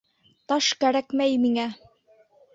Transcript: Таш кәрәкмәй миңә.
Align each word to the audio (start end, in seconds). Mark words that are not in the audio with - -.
Таш 0.51 0.69
кәрәкмәй 0.85 1.39
миңә. 1.45 1.69